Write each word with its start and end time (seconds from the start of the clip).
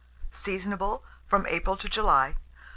Seasonable 0.31 1.03
from 1.27 1.45
April 1.45 1.77
to 1.77 1.87
July. 1.87 2.35